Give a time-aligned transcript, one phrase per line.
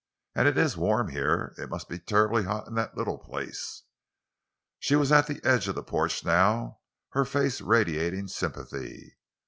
[0.33, 3.83] "And it is warm here; it must be terribly hot in that little place!"
[4.79, 6.79] She was at the edge of the porch now,
[7.11, 9.17] her face radiating sympathy.